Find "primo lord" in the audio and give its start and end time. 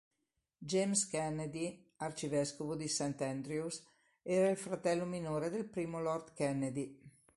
5.69-6.33